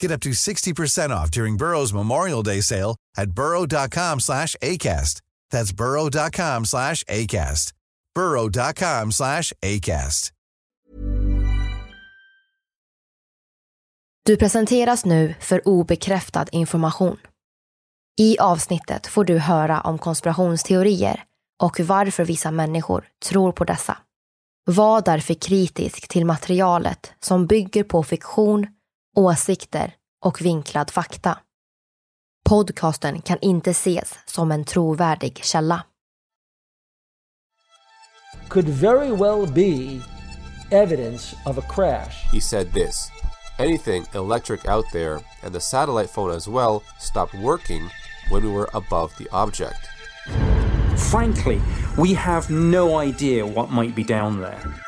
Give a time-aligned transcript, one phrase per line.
[0.00, 5.22] Get up to 60% off during Burrow's Memorial Day sale at burrow.com slash ACAST.
[5.50, 7.72] That's burrow.com slash ACAST.
[8.14, 10.32] burrow.com slash ACAST.
[14.28, 17.16] Du presenteras nu för obekräftad information.
[18.20, 21.24] I avsnittet får du höra om konspirationsteorier
[21.62, 23.98] och varför vissa människor tror på dessa.
[24.66, 28.66] Var därför kritisk till materialet som bygger på fiktion,
[29.18, 31.38] åsikter och vinklad fakta.
[32.48, 35.84] Podcasten kan inte ses som en trovärdig källa.
[38.48, 40.00] could very well be
[40.70, 42.22] evidence of a crash.
[42.32, 43.10] He said this
[43.58, 47.90] Anything electric out there, and the satellite phone as well, stopped working
[48.28, 49.88] when we were above the object.
[51.10, 51.60] Frankly,
[51.96, 54.87] we have no idea what might be down there.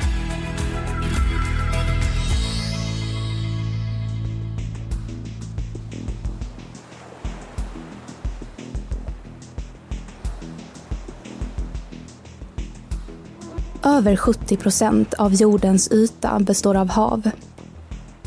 [13.83, 17.29] Över 70 procent av jordens yta består av hav.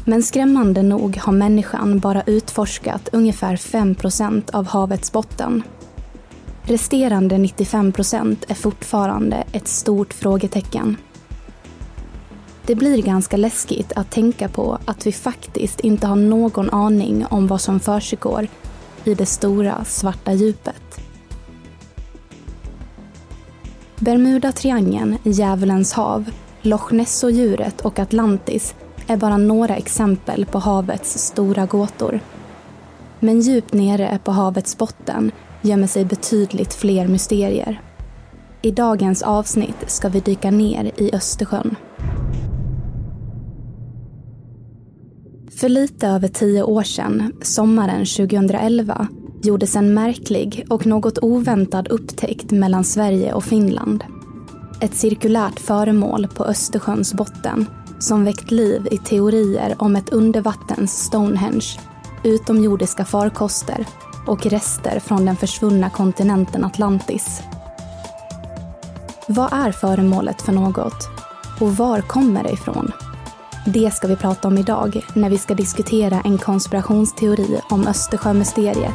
[0.05, 5.63] Men skrämmande nog har människan bara utforskat ungefär 5 procent av havets botten.
[6.63, 10.97] Resterande 95 procent är fortfarande ett stort frågetecken.
[12.67, 17.47] Det blir ganska läskigt att tänka på att vi faktiskt inte har någon aning om
[17.47, 18.49] vad som försiggår
[19.05, 20.84] i det stora svarta djupet.
[24.05, 26.31] Bermuda-triangeln, Djävulens hav,
[26.63, 28.75] Loch Ness-djuret och Atlantis
[29.07, 32.21] är bara några exempel på havets stora gåtor.
[33.21, 35.33] Men djupt nere på havets botten
[35.63, 37.81] gömmer sig betydligt fler mysterier.
[38.63, 41.77] I dagens avsnitt ska vi dyka ner i Östersjön.
[45.61, 49.09] För lite över tio år sedan, sommaren 2011,
[49.45, 54.05] gjordes en märklig och något oväntad upptäckt mellan Sverige och Finland.
[54.81, 57.67] Ett cirkulärt föremål på Östersjöns botten
[57.99, 61.79] som väckt liv i teorier om ett undervattens Stonehenge,
[62.25, 63.87] utomjordiska farkoster
[64.27, 67.43] och rester från den försvunna kontinenten Atlantis.
[69.29, 71.09] Vad är föremålet för något?
[71.61, 72.93] Och var kommer det ifrån?
[73.67, 78.95] Det ska vi prata om idag när vi ska diskutera en konspirationsteori om Östersjömysteriet.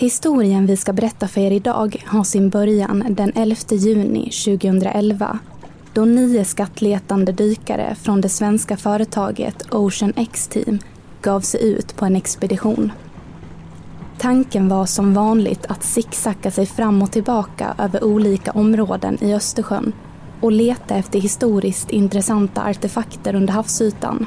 [0.00, 5.38] Historien vi ska berätta för er idag har sin början den 11 juni 2011
[5.92, 10.78] då nio skattletande dykare från det svenska företaget Ocean X-Team
[11.22, 12.92] gav sig ut på en expedition.
[14.18, 19.92] Tanken var som vanligt att sicksacka sig fram och tillbaka över olika områden i Östersjön
[20.40, 24.26] och leta efter historiskt intressanta artefakter under havsytan.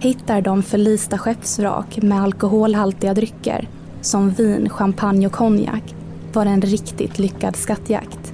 [0.00, 3.68] Hittar de förlista skeppsvrak med alkoholhaltiga drycker
[4.04, 5.94] som vin, champagne och konjak
[6.32, 8.32] var en riktigt lyckad skattjakt.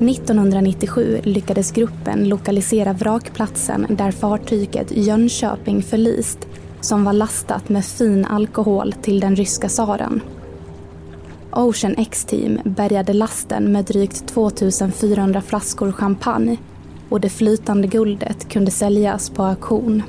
[0.00, 6.38] 1997 lyckades gruppen lokalisera vrakplatsen där fartyget Jönköping förlist
[6.80, 10.20] som var lastat med fin alkohol till den ryska tsaren.
[11.52, 16.56] Ocean X-team bärgade lasten med drygt 2400 flaskor champagne
[17.08, 20.02] och det flytande guldet kunde säljas på auktion.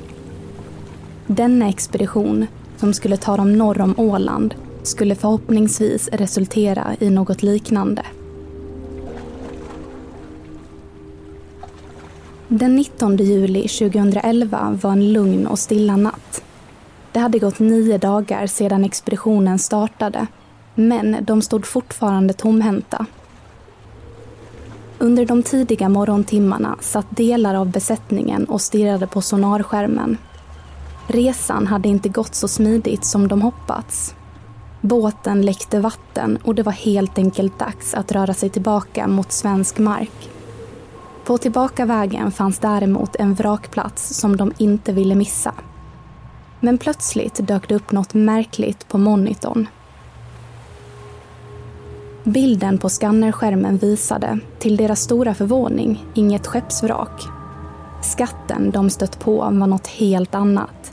[1.26, 2.46] Denna expedition,
[2.84, 8.06] som skulle ta dem norr om Åland, skulle förhoppningsvis resultera i något liknande.
[12.48, 16.42] Den 19 juli 2011 var en lugn och stilla natt.
[17.12, 20.26] Det hade gått nio dagar sedan expeditionen startade,
[20.74, 23.06] men de stod fortfarande tomhänta.
[24.98, 30.18] Under de tidiga morgontimmarna satt delar av besättningen och stirrade på sonarskärmen.
[31.06, 34.14] Resan hade inte gått så smidigt som de hoppats.
[34.80, 39.78] Båten läckte vatten och det var helt enkelt dags att röra sig tillbaka mot svensk
[39.78, 40.30] mark.
[41.24, 45.54] På tillbakavägen fanns däremot en vrakplats som de inte ville missa.
[46.60, 49.66] Men plötsligt dök det upp något märkligt på monitorn.
[52.24, 57.22] Bilden på skannerskärmen visade, till deras stora förvåning, inget skeppsvrak.
[58.02, 60.83] Skatten de stött på var något helt annat.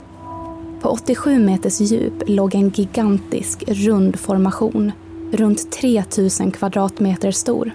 [0.82, 4.92] På 87 meters djup låg en gigantisk rund formation,
[5.32, 7.72] runt 3000 kvadratmeter stor.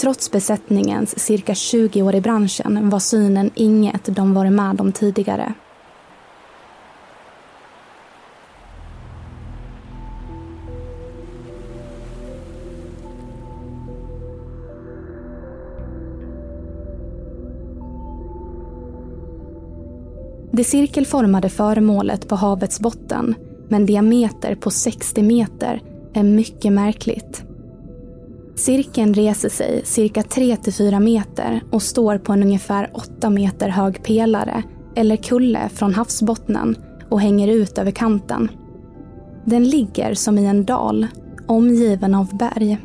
[0.00, 5.54] Trots besättningens cirka 20 år i branschen var synen inget de varit med om tidigare.
[20.54, 23.34] Det cirkelformade föremålet på havets botten
[23.68, 25.82] med en diameter på 60 meter
[26.14, 27.44] är mycket märkligt.
[28.54, 34.62] Cirkeln reser sig cirka 3-4 meter och står på en ungefär 8 meter hög pelare
[34.96, 36.76] eller kulle från havsbottnen
[37.10, 38.50] och hänger ut över kanten.
[39.44, 41.06] Den ligger som i en dal,
[41.46, 42.78] omgiven av berg.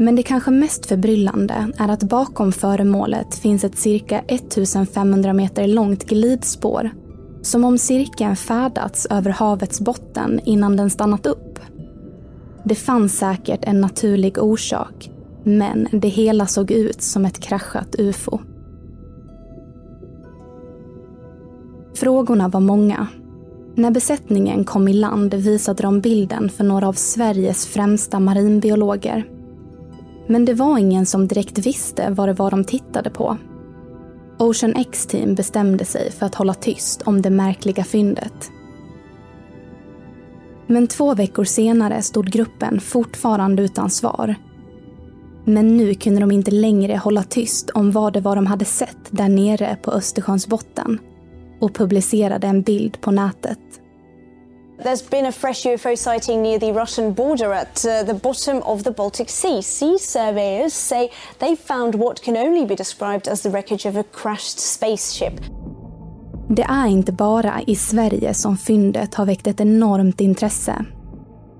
[0.00, 6.04] Men det kanske mest förbryllande är att bakom föremålet finns ett cirka 1500 meter långt
[6.04, 6.90] glidspår.
[7.42, 11.58] Som om cirkeln färdats över havets botten innan den stannat upp.
[12.64, 15.10] Det fanns säkert en naturlig orsak,
[15.42, 18.38] men det hela såg ut som ett kraschat ufo.
[21.94, 23.06] Frågorna var många.
[23.74, 29.24] När besättningen kom i land visade de bilden för några av Sveriges främsta marinbiologer
[30.28, 33.36] men det var ingen som direkt visste vad det var de tittade på.
[34.38, 38.50] Ocean X-team bestämde sig för att hålla tyst om det märkliga fyndet.
[40.66, 44.34] Men två veckor senare stod gruppen fortfarande utan svar.
[45.44, 48.98] Men nu kunde de inte längre hålla tyst om vad det var de hade sett
[49.10, 50.98] där nere på Östersjöns botten
[51.60, 53.77] och publicerade en bild på nätet.
[54.84, 58.84] There's been a fresh UFO sighting near the Russian border at uh, the bottom of
[58.84, 59.62] the Baltic Sea.
[59.62, 64.04] Sea surveyors say they found what can only be described as the wreckage of a
[64.12, 65.40] crashed spaceship.
[66.48, 70.84] Det är inte bara i Sverige som fyndet har väckt ett enormt intresse.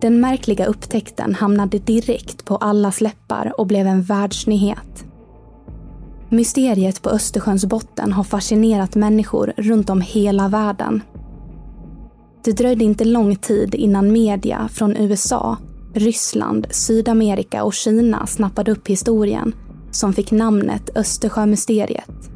[0.01, 5.05] Den märkliga upptäckten hamnade direkt på allas läppar och blev en världsnyhet.
[6.29, 11.03] Mysteriet på Östersjöns botten har fascinerat människor runt om hela världen
[12.49, 15.57] det dröjde inte lång tid innan media från USA,
[15.95, 19.53] Ryssland, Sydamerika och Kina snappade upp historien
[19.91, 22.31] som fick namnet Östersjömysteriet.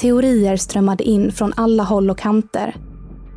[0.00, 2.76] Teorier strömmade in från alla håll och kanter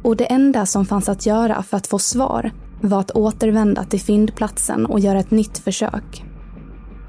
[0.03, 4.01] och det enda som fanns att göra för att få svar var att återvända till
[4.01, 6.23] fyndplatsen och göra ett nytt försök.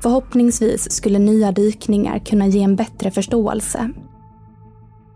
[0.02, 3.90] Förhoppningsvis skulle nya dykningar kunna ge en bättre förståelse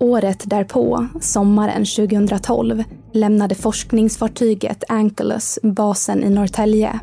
[0.02, 7.00] Året därpå, sommaren 2012, lämnade forskningsfartyget Ankylos basen i Norrtälje.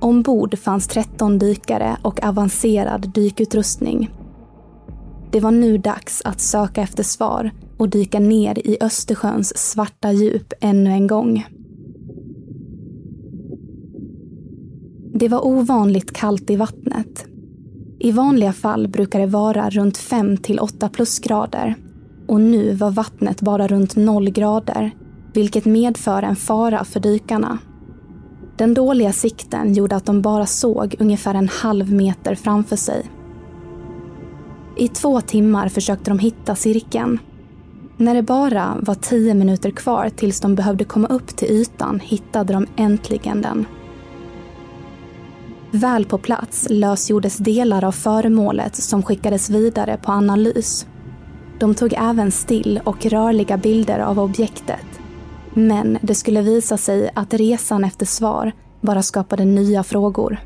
[0.00, 4.10] Ombord fanns 13 dykare och avancerad dykutrustning.
[5.32, 10.52] Det var nu dags att söka efter svar och dyka ner i Östersjöns svarta djup
[10.60, 11.46] ännu en gång.
[15.14, 17.33] Det var ovanligt kallt i vattnet.
[17.98, 21.74] I vanliga fall brukar det vara runt 5 till 8 plusgrader
[22.28, 24.90] och nu var vattnet bara runt 0 grader
[25.34, 27.58] vilket medför en fara för dykarna.
[28.56, 33.10] Den dåliga sikten gjorde att de bara såg ungefär en halv meter framför sig.
[34.76, 37.18] I två timmar försökte de hitta cirkeln.
[37.96, 42.52] När det bara var tio minuter kvar tills de behövde komma upp till ytan hittade
[42.52, 43.66] de äntligen den.
[45.74, 50.86] Väl på plats lösgjordes delar av föremålet som skickades vidare på analys.
[51.60, 54.86] De tog även still och rörliga bilder av objektet.
[55.54, 60.38] Men det skulle visa sig att resan efter svar bara skapade nya frågor.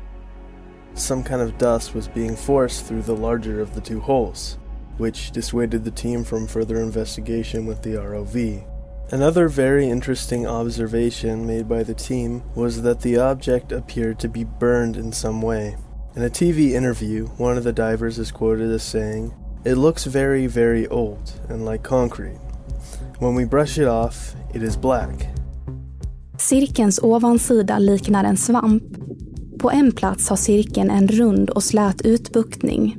[0.93, 4.57] Some kind of dust was being forced through the larger of the two holes,
[4.99, 8.68] which dissuaded the team from further investigation with the ROV.
[9.11, 14.43] Another very interesting observation made by the team was that the object appeared to be
[14.43, 15.77] burned in some way.
[16.15, 19.33] In a TV interview, one of the divers is quoted as saying,
[19.65, 22.37] It looks very, very old and like concrete.
[23.17, 25.27] When we brush it off, it is black.
[26.37, 28.83] Cirkelns ovansida liknar en svamp.
[29.59, 32.97] På en plats har cirkeln en rund och slät utbuktning.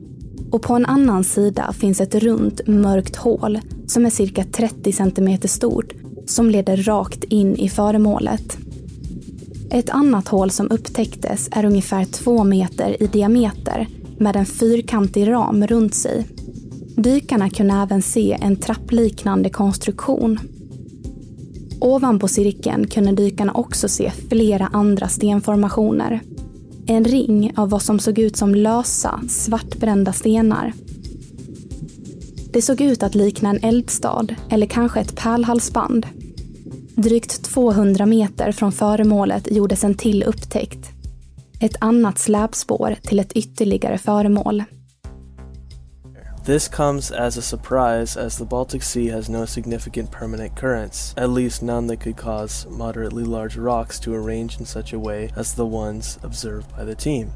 [0.53, 5.39] Och på en annan sida finns ett runt, mörkt hål som är cirka 30 cm
[5.49, 6.00] stort
[6.31, 8.59] som leder rakt in i föremålet.
[9.71, 15.67] Ett annat hål som upptäcktes är ungefär två meter i diameter med en fyrkantig ram
[15.67, 16.27] runt sig.
[16.97, 20.39] Dykarna kunde även se en trappliknande konstruktion.
[21.81, 26.21] Ovanpå cirkeln kunde dykarna också se flera andra stenformationer.
[26.87, 30.73] En ring av vad som såg ut som lösa, svartbrända stenar.
[32.53, 36.07] Det såg ut att likna en eldstad eller kanske ett pärlhalsband.
[37.03, 40.91] Drygt 200 meter från föremålet gjordes en till upptäckt.
[41.61, 44.65] Ett annat släpspår till ett ytterligare föremål.
[46.47, 51.31] This comes as a surprise as the Baltic Sea has no significant permanent currents, at
[51.31, 55.55] least none that could cause moderately large rocks to arrange in such a way as
[55.55, 57.33] the ones observed by the team.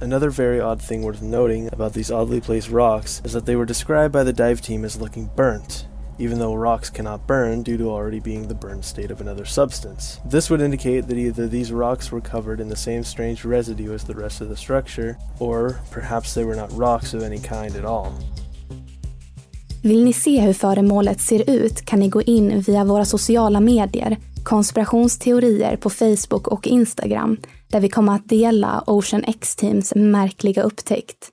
[0.00, 3.66] Another very odd thing worth noting about these oddly placed rocks is that they were
[3.66, 5.87] described by the dive team as looking burnt,
[6.18, 10.18] even though rocks cannot burn due to already being the burned state of another substance.
[10.30, 14.04] This would indicate that either these rocks were covered in the same strange residue as
[14.04, 17.84] the rest of the structure, or perhaps they were not rocks of any kind at
[17.84, 18.12] all.
[19.82, 24.16] Vill ni se hur föremålet ser ut kan ni gå in via våra sociala medier,
[24.42, 27.36] konspirationsteorier på Facebook och Instagram,
[27.68, 31.32] där vi kommer att dela Ocean X-Teams märkliga upptäckt.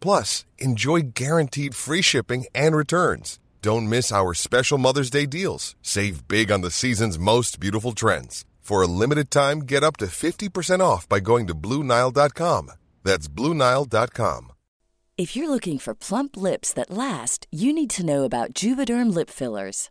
[0.00, 3.38] Plus, enjoy guaranteed free shipping and returns.
[3.62, 5.74] Don't miss our special Mother's Day deals.
[5.82, 8.44] Save big on the season's most beautiful trends.
[8.60, 12.72] For a limited time, get up to 50% off by going to BlueNile.com.
[13.02, 14.52] That's BlueNile.com.
[15.16, 19.30] If you're looking for plump lips that last, you need to know about Juvederm lip
[19.30, 19.90] fillers.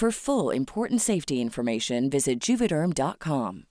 [0.00, 3.62] For full important safety information, visit juvederm.com.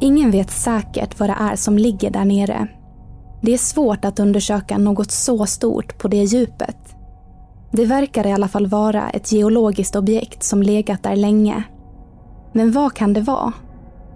[0.00, 2.68] Ingen vet säkert vad det är som ligger där nere.
[3.42, 7.01] Det är svårt att undersöka något så stort på det djupet.
[7.72, 11.62] Det verkar i alla fall vara ett geologiskt objekt som legat där länge.
[12.52, 13.52] Men vad kan det vara?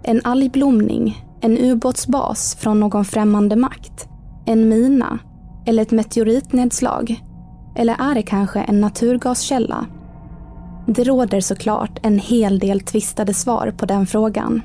[0.03, 1.25] En algblomning?
[1.41, 4.07] En ubåtsbas från någon främmande makt?
[4.45, 5.19] En mina?
[5.65, 7.23] Eller ett meteoritnedslag?
[7.75, 9.85] Eller är det kanske en naturgaskälla?
[10.87, 14.61] Det råder såklart en hel del tvistade svar på den frågan.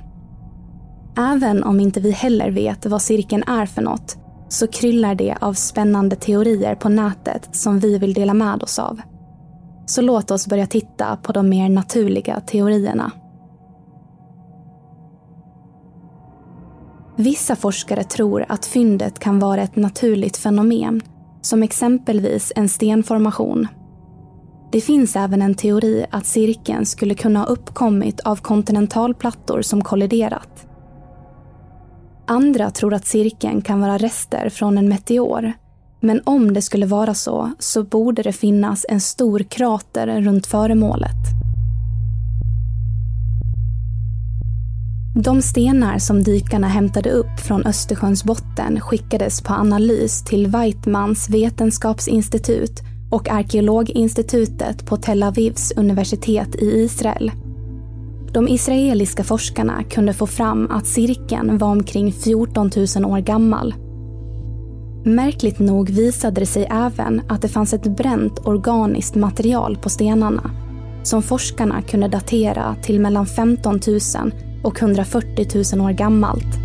[1.19, 4.22] Även om inte vi heller vet vad cirkeln är för något
[4.53, 9.01] så kryllar det av spännande teorier på nätet som vi vill dela med oss av.
[9.87, 13.13] Så låt oss börja titta på de mer naturliga teorierna.
[17.17, 21.01] Vissa forskare tror att fyndet kan vara ett naturligt fenomen,
[21.43, 23.69] som exempelvis en stenformation.
[24.73, 30.67] Det finns även en teori att cirkeln skulle kunna ha uppkommit av kontinentalplattor som kolliderat.
[32.27, 35.53] Andra tror att cirkeln kan vara rester från en meteor.
[36.01, 41.17] Men om det skulle vara så, så borde det finnas en stor krater runt föremålet.
[45.25, 52.83] De stenar som dykarna hämtade upp från Östersjöns botten skickades på analys till Weitmans vetenskapsinstitut
[53.11, 57.31] och arkeologinstitutet på Tel Avivs universitet i Israel.
[58.33, 63.75] De israeliska forskarna kunde få fram att cirkeln var omkring 14 000 år gammal.
[65.05, 70.51] Märkligt nog visade det sig även att det fanns ett bränt organiskt material på stenarna
[71.03, 74.33] som forskarna kunde datera till mellan 15 000
[74.65, 76.59] och 140 000 år gammalt.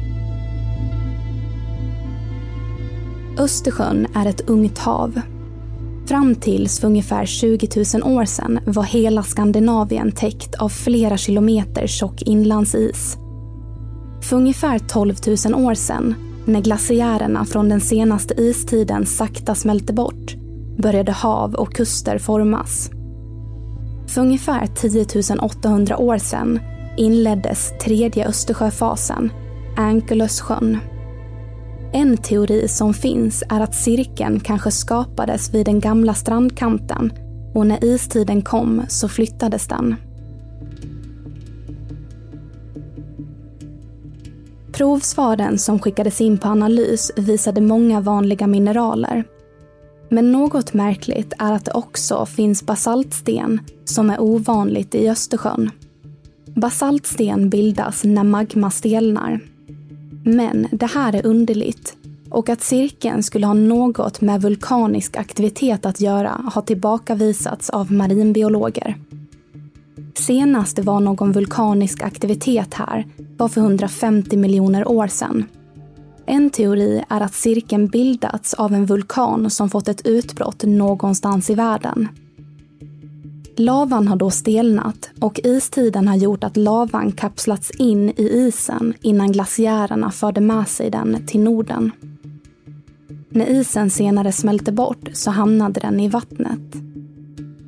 [3.40, 5.22] Östersjön är ett ungt hav
[6.08, 11.88] Fram tills för ungefär 20 000 år sedan var hela Skandinavien täckt av flera kilometer
[11.88, 13.18] tjock inlandsis.
[14.22, 15.16] För ungefär 12
[15.46, 16.16] 000 år sedan,
[16.46, 20.36] när glaciärerna från den senaste istiden sakta smälte bort,
[20.78, 22.90] började hav och kuster formas.
[24.08, 25.06] För ungefär 10
[25.42, 26.60] 800 år sedan
[26.98, 29.32] inleddes tredje Östersjöfasen,
[29.78, 30.78] Ankelössjön.
[31.98, 37.14] En teori som finns är att cirkeln kanske skapades vid den gamla strandkanten
[37.54, 39.96] och när istiden kom så flyttades den.
[44.72, 49.24] Provsvaren som skickades in på analys visade många vanliga mineraler.
[50.10, 55.72] Men något märkligt är att det också finns basaltsten som är ovanligt i Östersjön.
[56.46, 59.40] Basaltsten bildas när magma stelnar
[60.28, 61.98] men det här är underligt
[62.30, 68.96] och att cirkeln skulle ha något med vulkanisk aktivitet att göra har tillbakavisats av marinbiologer.
[70.14, 73.06] Senast det var någon vulkanisk aktivitet här
[73.38, 75.46] var för 150 miljoner år sedan.
[76.26, 81.56] En teori är att cirkeln bildats av en vulkan som fått ett utbrott någonstans i
[81.56, 82.08] världen.
[83.60, 89.32] Lavan har då stelnat och istiden har gjort att lavan kapslats in i isen innan
[89.32, 91.92] glaciärerna förde med sig den till Norden.
[93.30, 96.74] När isen senare smälte bort så hamnade den i vattnet.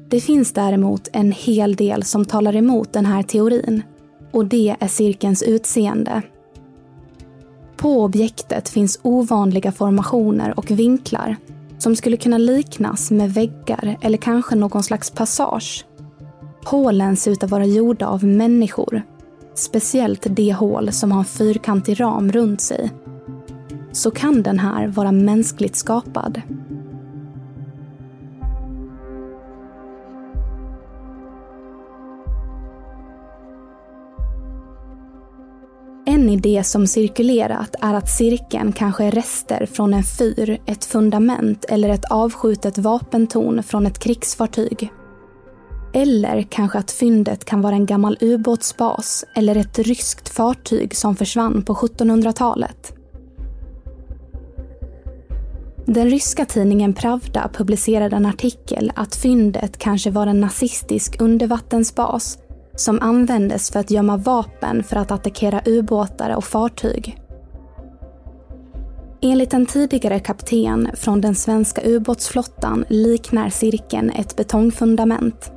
[0.09, 3.83] Det finns däremot en hel del som talar emot den här teorin
[4.31, 6.21] och det är cirkelns utseende.
[7.77, 11.35] På objektet finns ovanliga formationer och vinklar
[11.79, 15.85] som skulle kunna liknas med väggar eller kanske någon slags passage.
[16.65, 19.01] Hålen ser ut att vara gjorda av människor.
[19.55, 22.91] Speciellt det hål som har en fyrkantig ram runt sig.
[23.91, 26.41] Så kan den här vara mänskligt skapad.
[36.29, 41.65] En idé som cirkulerat är att cirkeln kanske är rester från en fyr, ett fundament
[41.65, 44.91] eller ett avskjutet vapentorn från ett krigsfartyg.
[45.93, 51.61] Eller kanske att fyndet kan vara en gammal ubåtsbas eller ett ryskt fartyg som försvann
[51.61, 52.93] på 1700-talet.
[55.85, 62.37] Den ryska tidningen Pravda publicerade en artikel att fyndet kanske var en nazistisk undervattensbas
[62.79, 67.17] som användes för att gömma vapen för att attackera ubåtar och fartyg.
[69.21, 75.51] Enligt en tidigare kapten från den svenska ubåtsflottan liknar cirkeln ett betongfundament.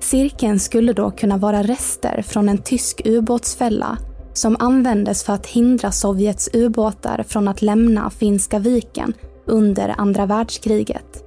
[0.00, 3.98] Cirkeln skulle då kunna vara rester från en tysk ubåtsfälla
[4.32, 9.12] som användes för att hindra Sovjets ubåtar från att lämna Finska viken
[9.46, 11.24] under andra världskriget.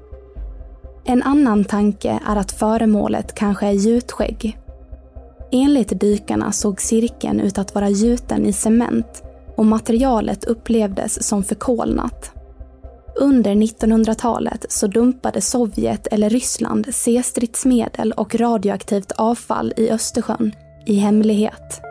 [1.05, 4.57] En annan tanke är att föremålet kanske är gjutskägg.
[5.51, 9.23] Enligt dykarna såg cirkeln ut att vara gjuten i cement
[9.55, 12.31] och materialet upplevdes som förkolnat.
[13.15, 21.81] Under 1900-talet så dumpade Sovjet eller Ryssland C-stridsmedel och radioaktivt avfall i Östersjön i hemlighet.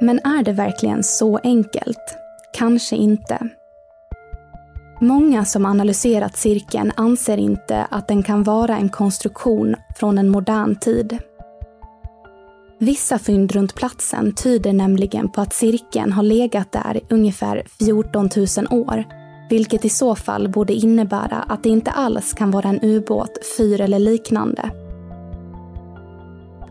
[0.00, 2.16] Men är det verkligen så enkelt?
[2.52, 3.48] Kanske inte.
[5.02, 10.76] Många som analyserat cirkeln anser inte att den kan vara en konstruktion från en modern
[10.76, 11.18] tid.
[12.78, 18.28] Vissa fynd runt platsen tyder nämligen på att cirkeln har legat där i ungefär 14
[18.70, 19.04] 000 år,
[19.50, 23.80] vilket i så fall borde innebära att det inte alls kan vara en ubåt, fyr
[23.80, 24.70] eller liknande.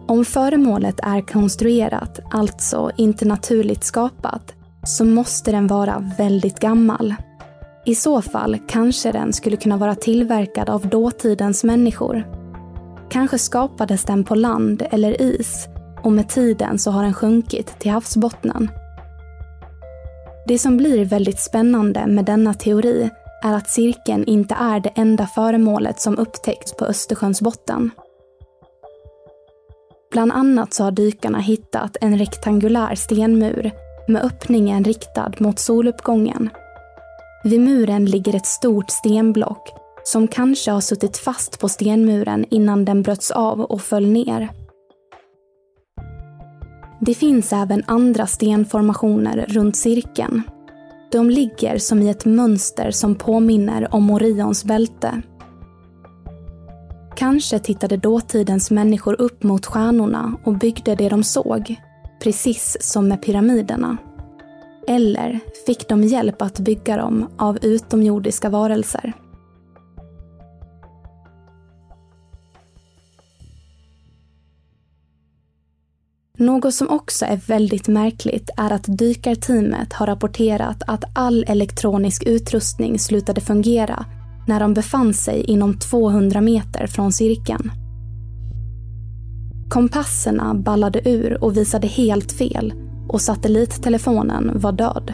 [0.08, 7.16] Om föremålet är konstruerat, alltså inte naturligt skapat, så måste den vara väldigt gammal.
[7.90, 12.24] I så fall kanske den skulle kunna vara tillverkad av dåtidens människor.
[13.10, 15.68] Kanske skapades den på land eller is
[16.04, 18.72] och med tiden så har den sjunkit till havsbottnen.
[20.48, 23.10] Det som blir väldigt spännande med denna teori
[23.44, 27.92] är att cirkeln inte är det enda föremålet som upptäckts på Östersjöns botten.
[30.12, 33.72] Bland annat så har dykarna hittat en rektangulär stenmur
[34.08, 36.50] med öppningen riktad mot soluppgången.
[37.44, 39.70] Vid muren ligger ett stort stenblock
[40.04, 44.50] som kanske har suttit fast på stenmuren innan den bröts av och föll ner.
[47.02, 50.42] Det finns även andra stenformationer runt cirkeln.
[51.12, 55.22] De ligger som i ett mönster som påminner om Orions bälte.
[57.16, 61.76] Kanske tittade dåtidens människor upp mot stjärnorna och byggde det de såg,
[62.24, 63.98] precis som med pyramiderna.
[64.90, 69.14] Eller fick de hjälp att bygga dem av utomjordiska varelser.
[76.38, 83.00] Något som också är väldigt märkligt är att dykarteamet har rapporterat att all elektronisk utrustning
[83.00, 84.06] slutade fungera
[84.48, 87.72] när de befann sig inom 200 meter från cirkeln.
[89.70, 95.14] Kompasserna ballade ur och visade helt fel och satellittelefonen var död.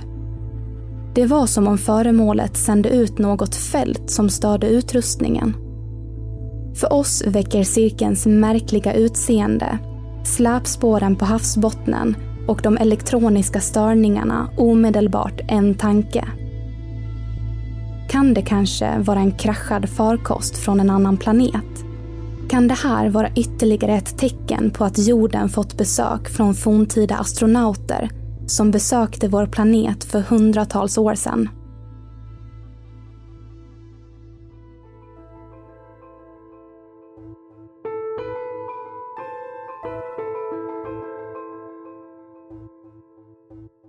[1.16, 5.56] Det var som om föremålet sände ut något fält som störde utrustningen.
[6.76, 9.78] För oss väcker cirkelns märkliga utseende,
[10.24, 12.16] släpspåren på havsbottnen
[12.48, 16.26] och de elektroniska störningarna omedelbart en tanke.
[18.10, 21.85] Kan det kanske vara en kraschad farkost från en annan planet?
[22.56, 28.10] Kan det här vara ytterligare ett tecken på att jorden fått besök från forntida astronauter
[28.48, 31.50] som besökte vår planet för hundratals år sedan?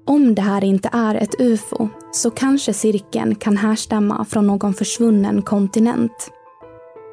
[0.07, 5.43] Om det här inte är ett UFO så kanske cirkeln kan härstamma från någon försvunnen
[5.43, 6.33] kontinent.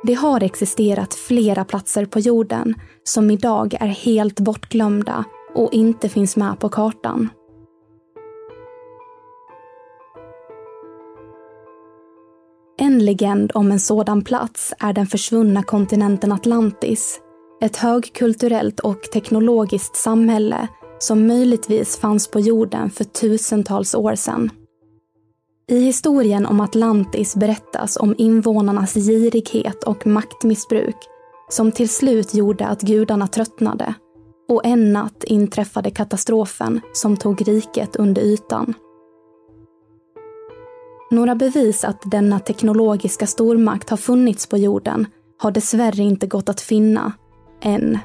[0.06, 5.24] Det har existerat flera platser på jorden som idag är helt bortglömda
[5.56, 7.30] och inte finns med på kartan.
[12.78, 17.20] En legend om en sådan plats är den försvunna kontinenten Atlantis.
[17.62, 20.68] Ett högkulturellt och teknologiskt samhälle
[21.00, 24.50] som möjligtvis fanns på jorden för tusentals år sedan.
[25.74, 30.96] I historien om Atlantis berättas om invånarnas girighet och maktmissbruk
[31.50, 33.94] som till slut gjorde att gudarna tröttnade
[34.50, 38.74] och en natt inträffade katastrofen som tog riket under ytan.
[41.12, 45.08] Några bevis att denna teknologiska stormakt har funnits på jorden
[45.38, 47.14] har dessvärre inte gått att finna,
[47.62, 48.00] än.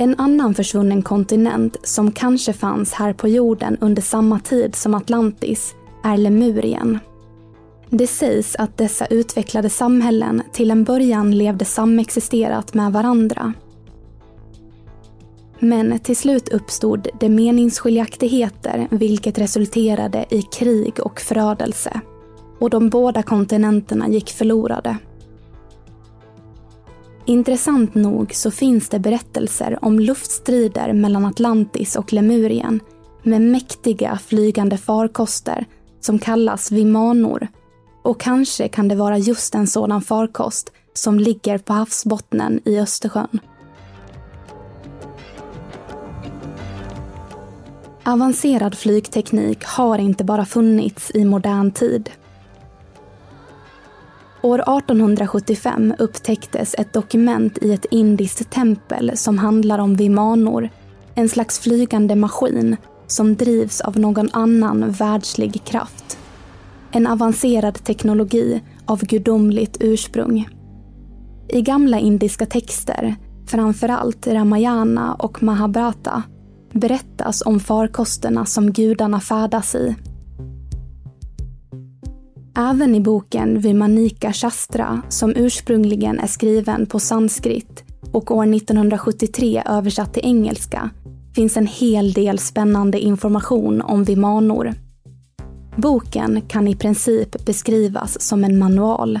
[0.00, 5.74] En annan försvunnen kontinent som kanske fanns här på jorden under samma tid som Atlantis
[6.04, 6.98] är Lemurien.
[7.90, 13.52] Det sägs att dessa utvecklade samhällen till en början levde samexisterat med varandra.
[15.58, 22.00] Men till slut uppstod det meningsskiljaktigheter vilket resulterade i krig och förödelse.
[22.60, 24.96] Och de båda kontinenterna gick förlorade.
[27.30, 32.80] Intressant nog så finns det berättelser om luftstrider mellan Atlantis och Lemurien
[33.22, 35.66] med mäktiga flygande farkoster
[36.00, 37.48] som kallas vimanor.
[38.04, 43.40] Och kanske kan det vara just en sådan farkost som ligger på havsbottnen i Östersjön.
[48.04, 52.10] Avancerad flygteknik har inte bara funnits i modern tid.
[54.42, 60.68] År 1875 upptäcktes ett dokument i ett indiskt tempel som handlar om vimanor,
[61.14, 62.76] en slags flygande maskin
[63.06, 66.18] som drivs av någon annan världslig kraft.
[66.92, 70.48] En avancerad teknologi av gudomligt ursprung.
[71.48, 76.22] I gamla indiska texter, framförallt Ramayana och Mahabharata,
[76.72, 79.96] berättas om farkosterna som gudarna färdas i.
[82.60, 90.14] Även i boken Vimanika Shastra, som ursprungligen är skriven på sanskrit och år 1973 översatt
[90.14, 90.90] till engelska,
[91.34, 94.74] finns en hel del spännande information om vimanor.
[95.76, 99.20] Boken kan i princip beskrivas som en manual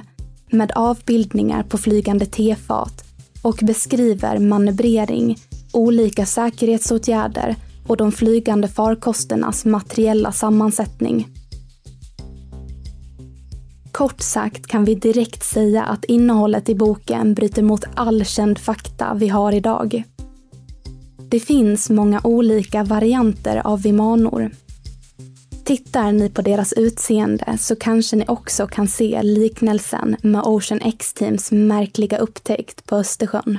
[0.50, 3.04] med avbildningar på flygande tefat
[3.42, 5.36] och beskriver manövrering,
[5.72, 11.26] olika säkerhetsåtgärder och de flygande farkosternas materiella sammansättning.
[13.92, 19.14] Kort sagt kan vi direkt säga att innehållet i boken bryter mot all känd fakta
[19.14, 20.04] vi har idag.
[21.30, 24.50] Det finns många olika varianter av vimanor.
[25.64, 31.52] Tittar ni på deras utseende så kanske ni också kan se liknelsen med Ocean X-Teams
[31.52, 33.58] märkliga upptäckt på Östersjön.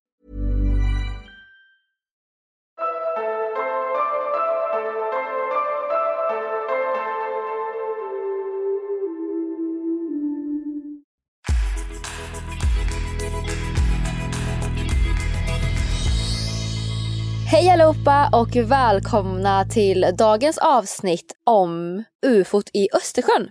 [17.51, 23.49] Hej allihopa och välkomna till dagens avsnitt om ufot i Östersjön.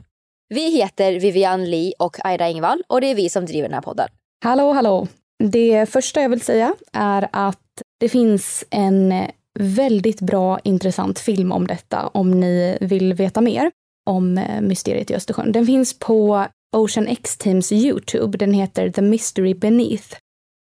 [0.48, 3.82] Vi heter Vivian Lee och Aida Engvall och det är vi som driver den här
[3.82, 4.08] podden.
[4.44, 5.08] Hallå, hallå.
[5.44, 9.26] Det första jag vill säga är att det finns en
[9.58, 13.70] väldigt bra intressant film om detta om ni vill veta mer
[14.10, 15.52] om eh, mysteriet i Östersjön.
[15.52, 18.38] Den finns på Ocean X Teams Youtube.
[18.38, 20.16] Den heter The Mystery Beneath.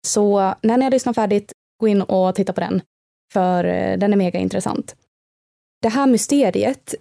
[0.06, 2.82] Så när ni har lyssnat färdigt, gå in och titta på den
[3.32, 4.96] för eh, den är mega intressant.
[5.82, 6.94] Det här mysteriet,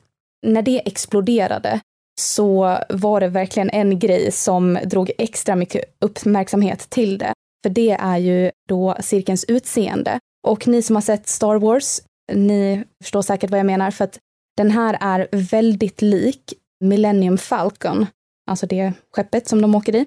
[0.45, 1.79] när det exploderade
[2.21, 7.33] så var det verkligen en grej som drog extra mycket uppmärksamhet till det.
[7.63, 10.19] För det är ju då cirkelns utseende.
[10.47, 12.01] Och ni som har sett Star Wars,
[12.33, 14.19] ni förstår säkert vad jag menar, för att
[14.57, 18.05] den här är väldigt lik Millennium Falcon,
[18.47, 20.05] alltså det skeppet som de åker i.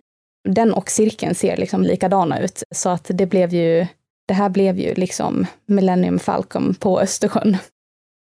[0.48, 3.86] Den och cirkeln ser liksom likadana ut, så att det blev ju
[4.28, 7.56] det här blev ju liksom Millennium Falcon på Östersjön.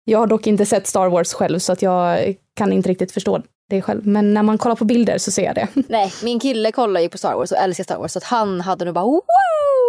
[0.03, 3.41] Jag har dock inte sett Star Wars själv så att jag kan inte riktigt förstå
[3.69, 4.07] det själv.
[4.07, 5.67] Men när man kollar på bilder så ser jag det.
[5.89, 8.61] Nej, min kille kollar ju på Star Wars och älskar Star Wars så att han
[8.61, 9.21] hade nog bara wow,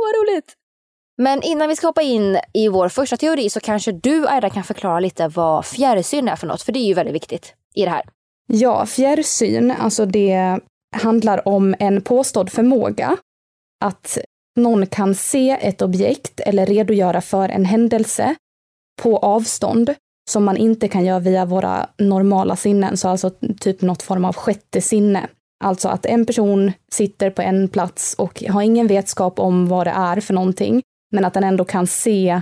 [0.03, 0.55] vad roligt!
[1.19, 4.65] Men innan vi ska hoppa in i vår första teori så kanske du Aida kan
[4.65, 7.91] förklara lite vad fjärrsyn är för något, för det är ju väldigt viktigt i det
[7.91, 8.03] här.
[8.47, 10.61] Ja, fjärrsyn, alltså det
[10.97, 13.17] handlar om en påstådd förmåga
[13.85, 14.19] att
[14.57, 18.35] någon kan se ett objekt eller redogöra för en händelse
[19.03, 19.95] på avstånd
[20.31, 24.37] som man inte kan göra via våra normala sinnen, så alltså typ något form av
[24.37, 25.29] sjätte sinne.
[25.65, 29.91] Alltså att en person sitter på en plats och har ingen vetskap om vad det
[29.91, 32.41] är för någonting, men att den ändå kan se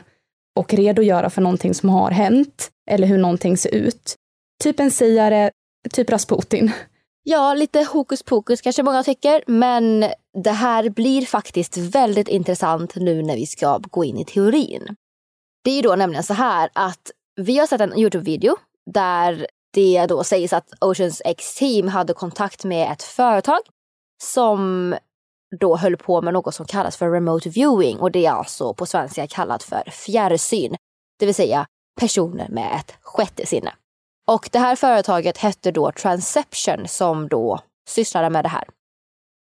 [0.58, 4.14] och redogöra för någonting som har hänt eller hur någonting ser ut.
[4.62, 5.50] Typ en siare,
[5.92, 6.72] typ Rasputin.
[7.26, 10.00] Ja, lite hokus pokus kanske många tycker, men
[10.44, 14.96] det här blir faktiskt väldigt intressant nu när vi ska gå in i teorin.
[15.64, 18.56] Det är ju då nämligen så här att vi har sett en Youtube-video
[18.92, 23.60] där det då sägs att Oceans X Team hade kontakt med ett företag
[24.22, 24.94] som
[25.60, 28.86] då höll på med något som kallas för remote viewing och det är alltså på
[28.86, 30.76] svenska kallat för fjärrsyn.
[31.18, 31.66] Det vill säga
[32.00, 33.72] personer med ett sjätte sinne.
[34.26, 38.64] Och det här företaget hette då Transception som då sysslade med det här.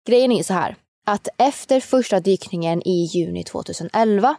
[0.08, 4.36] Grejen är så här att efter första dykningen i juni 2011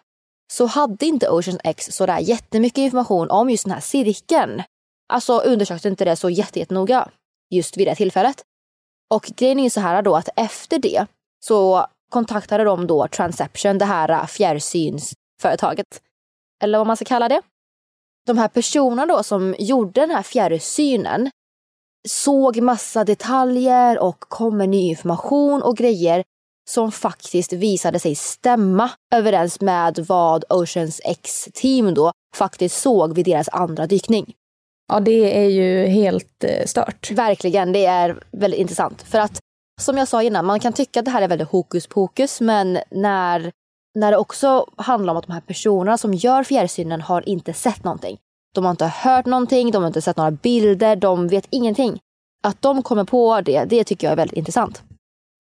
[0.54, 4.64] så hade inte Ocean X sådär jättemycket information om just den här cirkeln.
[5.14, 7.10] Alltså undersökte inte det så jättenoga
[7.50, 8.44] just vid det tillfället.
[9.14, 11.06] Och grejen är så här då att efter det
[11.46, 16.02] så kontaktade de då Transception, det här fjärrsynsföretaget.
[16.64, 17.42] Eller vad man ska kalla det.
[18.32, 21.30] De här personerna då som gjorde den här fjärrsynen
[22.08, 26.24] såg massa detaljer och kom med ny information och grejer
[26.70, 33.26] som faktiskt visade sig stämma överens med vad Oceans X team då faktiskt såg vid
[33.26, 34.34] deras andra dykning.
[34.94, 37.12] Ja, det är ju helt eh, stört.
[37.12, 39.02] Verkligen, det är väldigt intressant.
[39.02, 39.40] För att
[39.82, 42.80] som jag sa innan, man kan tycka att det här är väldigt hokus pokus, men
[42.92, 43.52] när,
[43.96, 47.84] när det också handlar om att de här personerna som gör fjärrsynen har inte sett
[47.84, 48.18] någonting.
[48.56, 52.00] De har inte hört någonting, de har inte sett några bilder, de vet ingenting.
[52.44, 54.84] Att de kommer på det, det tycker jag är väldigt intressant.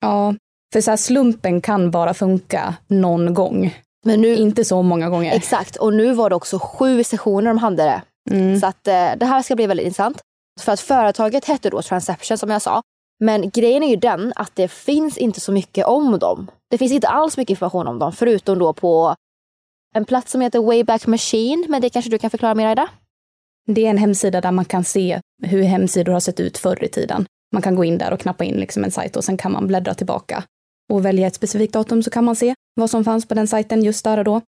[0.02, 0.36] Ja,
[0.74, 3.78] för så slumpen kan bara funka någon gång.
[4.06, 5.34] Men nu, inte så många gånger.
[5.34, 8.02] Exakt, och nu var det också sju sessioner de hade det.
[8.32, 8.60] Mm.
[8.60, 10.22] Så att eh, det här ska bli väldigt intressant.
[10.62, 12.82] För att företaget hette då Transception som jag sa.
[13.24, 16.52] Men grejen är ju den att det finns inte så mycket om dem.
[16.70, 19.16] Det finns inte alls mycket information om dem förutom då på
[19.96, 21.66] en plats som heter Wayback Machine.
[21.70, 22.90] Men det kanske du kan förklara mer Ida?
[23.68, 26.88] Det är en hemsida där man kan se hur hemsidor har sett ut förr i
[26.88, 27.26] tiden.
[27.54, 29.68] Man kan gå in där och knappa in liksom en sajt och sen kan man
[29.68, 30.44] bläddra tillbaka
[30.92, 33.84] och välja ett specifikt datum så kan man se vad som fanns på den sajten
[33.84, 34.42] just där och då.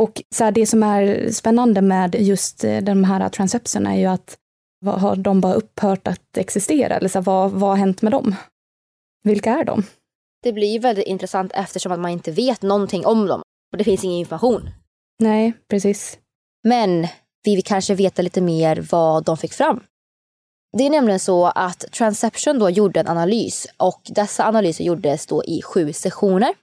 [0.00, 4.06] Och så här, det som är spännande med just eh, de här transepsen är ju
[4.06, 4.36] att
[4.86, 6.96] har de bara upphört att existera?
[6.96, 8.34] Eller så här, vad, vad har hänt med dem?
[9.22, 9.82] Vilka är de?
[10.42, 14.04] Det blir väldigt intressant eftersom att man inte vet någonting om dem och det finns
[14.04, 14.70] ingen information.
[15.18, 16.18] Nej, precis.
[16.64, 17.06] Men
[17.44, 19.80] vi vill kanske veta lite mer vad de fick fram.
[20.78, 25.44] Det är nämligen så att Transception då gjorde en analys och dessa analyser gjordes då
[25.44, 26.54] i sju sessioner.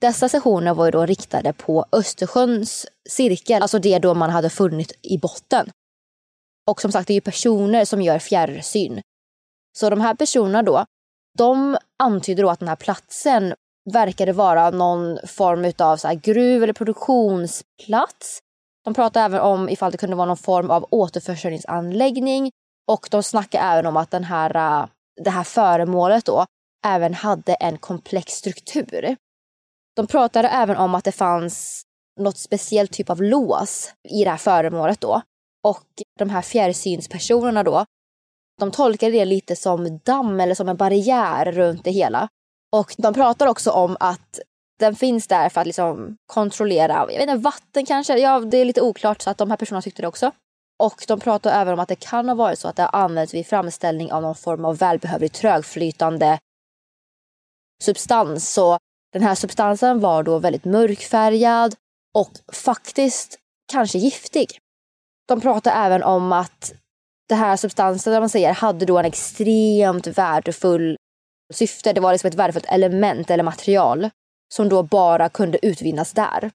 [0.00, 4.92] Dessa sessioner var ju då riktade på Östersjöns cirkel, alltså det då man hade funnit
[5.02, 5.70] i botten.
[6.70, 9.00] Och som sagt, det är ju personer som gör fjärrsyn.
[9.78, 10.84] Så de här personerna då,
[11.38, 13.54] de antyder då att den här platsen
[13.90, 18.38] verkade vara någon form av så gruv eller produktionsplats.
[18.84, 22.50] De pratar även om ifall det kunde vara någon form av återförsörjningsanläggning
[22.90, 24.86] och de snackar även om att den här, äh,
[25.24, 26.46] det här föremålet då
[26.86, 29.16] även hade en komplex struktur.
[29.96, 31.82] De pratade även om att det fanns
[32.20, 35.22] något speciellt typ av lås i det här föremålet då.
[35.64, 35.86] Och
[36.18, 37.84] de här fjärrsynspersonerna då,
[38.60, 42.28] de tolkade det lite som damm eller som en barriär runt det hela.
[42.72, 44.40] Och de pratar också om att
[44.78, 48.18] den finns där för att liksom kontrollera, jag vet inte, vatten kanske?
[48.18, 50.32] Ja, det är lite oklart så att de här personerna tyckte det också.
[50.78, 53.34] Och de pratar även om att det kan ha varit så att det har använts
[53.34, 56.38] vid framställning av någon form av välbehövlig trögflytande
[57.82, 58.52] substans.
[58.52, 58.78] Så
[59.12, 61.74] den här substansen var då väldigt mörkfärgad
[62.14, 63.38] och faktiskt
[63.72, 64.58] kanske giftig.
[65.28, 66.72] De pratar även om att
[67.28, 70.96] det här substansen, man säger, hade då en extremt värdefull
[71.52, 71.92] syfte.
[71.92, 74.10] Det var liksom ett värdefullt element eller material
[74.54, 76.50] som då bara kunde utvinnas där.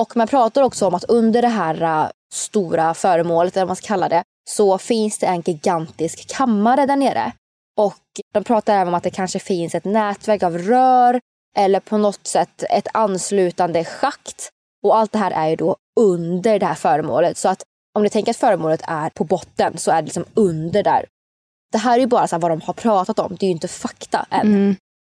[0.00, 3.76] Och man pratar också om att under det här äh, stora föremålet, eller vad man
[3.76, 7.32] ska kalla det, så finns det en gigantisk kammare där nere.
[7.76, 8.02] Och
[8.34, 11.20] de pratar även om att det kanske finns ett nätverk av rör
[11.56, 14.48] eller på något sätt ett anslutande schakt.
[14.84, 17.38] Och allt det här är ju då under det här föremålet.
[17.38, 17.62] Så att
[17.92, 21.06] om ni tänker att föremålet är på botten så är det liksom under där.
[21.72, 23.68] Det här är ju bara så vad de har pratat om, det är ju inte
[23.68, 24.46] fakta än.
[24.46, 24.76] Mm.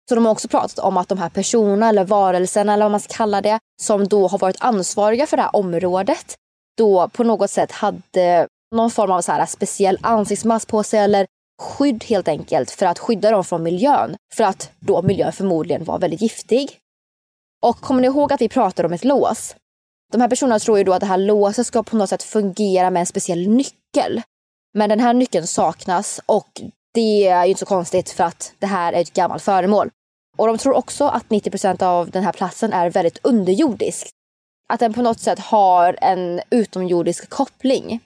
[0.09, 2.99] Så de har också pratat om att de här personerna eller varelserna eller vad man
[2.99, 6.35] ska kalla det som då har varit ansvariga för det här området
[6.77, 11.25] då på något sätt hade någon form av så här speciell ansiktsmask på sig eller
[11.61, 14.15] skydd helt enkelt för att skydda dem från miljön.
[14.33, 16.77] För att då miljön förmodligen var väldigt giftig.
[17.63, 19.55] Och kommer ni ihåg att vi pratade om ett lås?
[20.13, 22.89] De här personerna tror ju då att det här låset ska på något sätt fungera
[22.89, 24.21] med en speciell nyckel.
[24.73, 26.61] Men den här nyckeln saknas och
[26.93, 29.89] det är ju inte så konstigt för att det här är ett gammalt föremål.
[30.37, 34.09] Och de tror också att 90% av den här platsen är väldigt underjordisk.
[34.69, 37.99] Att den på något sätt har en utomjordisk koppling.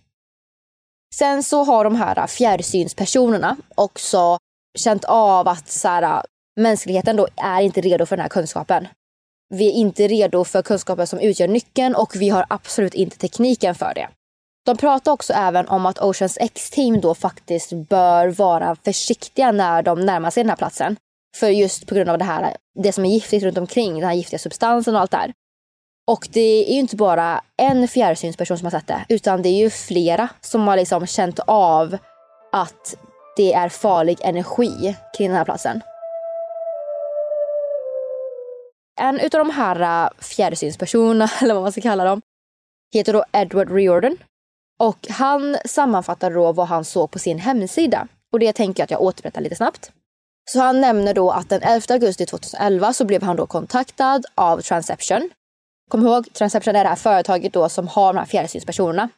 [1.15, 4.37] Sen så har de här fjärrsynspersonerna också
[4.77, 6.23] känt av att så här,
[6.59, 8.87] mänskligheten då är inte redo för den här kunskapen.
[9.49, 13.75] Vi är inte redo för kunskapen som utgör nyckeln och vi har absolut inte tekniken
[13.75, 14.09] för det.
[14.65, 20.05] De pratar också även om att Oceans X-team då faktiskt bör vara försiktiga när de
[20.05, 20.97] närmar sig den här platsen.
[21.37, 24.15] För just på grund av det här, det som är giftigt runt omkring, den här
[24.15, 25.33] giftiga substansen och allt det här.
[26.07, 29.57] Och det är ju inte bara en fjärrsynsperson som har sett det, utan det är
[29.57, 31.97] ju flera som har liksom känt av
[32.51, 32.95] att
[33.37, 35.81] det är farlig energi kring den här platsen.
[38.97, 42.21] En av de här äh, fjärrsynspersonerna, eller vad man ska kalla dem,
[42.93, 44.17] heter då Edward Riordan.
[44.79, 48.07] Och han sammanfattar då vad han såg på sin hemsida.
[48.33, 49.91] Och det tänker jag att jag återberättar lite snabbt.
[50.51, 54.61] Så han nämner då att den 11 augusti 2011 så blev han då kontaktad av
[54.61, 55.29] Transception.
[55.89, 59.09] Kom ihåg, Transception är det här företaget då som har de här fjärrsynspersonerna.